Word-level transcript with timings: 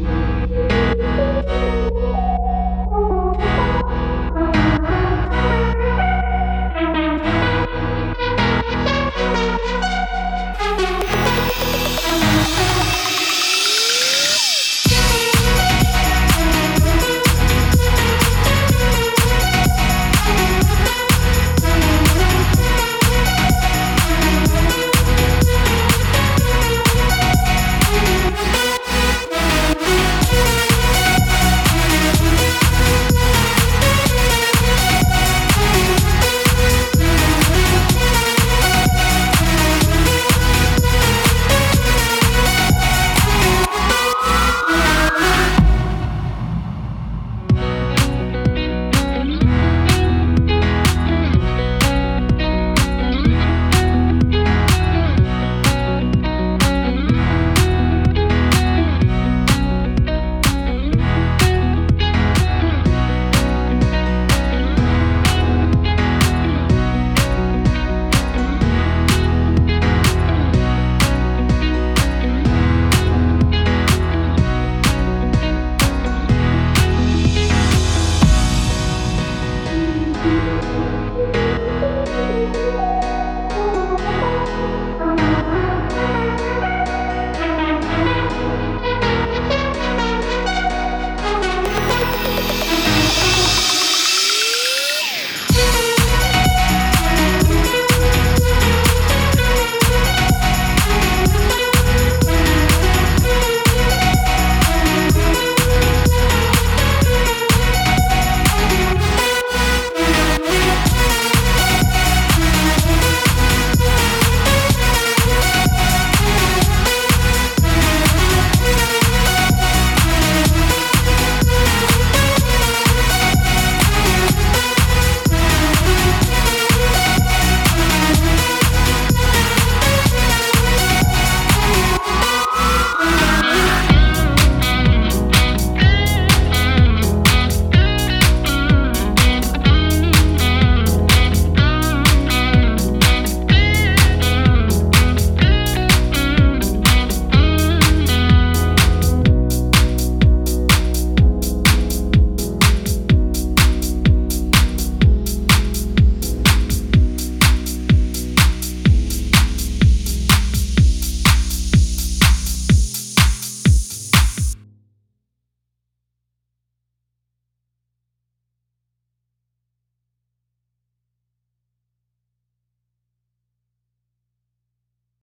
you. 0.00 0.39